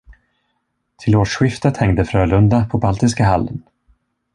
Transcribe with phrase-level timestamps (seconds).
[0.97, 3.63] Till årsskiftet hängde Frölunda på Baltiska hallen.